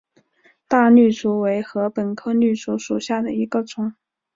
[0.67, 3.93] 大绿竹为禾本科绿竹属下的一个种。